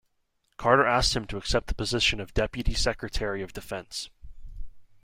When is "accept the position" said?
1.37-2.19